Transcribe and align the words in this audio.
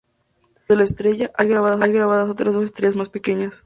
Dentro 0.55 0.63
de 0.69 0.75
la 0.77 0.83
estrella, 0.85 1.31
hay 1.35 1.47
grabadas 1.47 2.27
otras 2.27 2.55
dos 2.55 2.63
estrellas 2.63 2.95
más 2.95 3.09
pequeñas. 3.09 3.59